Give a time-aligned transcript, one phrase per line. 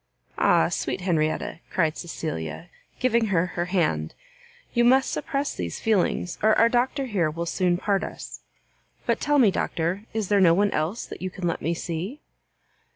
[0.39, 4.15] "Ah, sweet Henrietta!" cried Cecilia, giving her her hand,
[4.73, 8.39] "you must suppress these feelings, or our Doctor here will soon part us.
[9.05, 12.19] But tell me, Doctor, is there no one else that you can let me see?"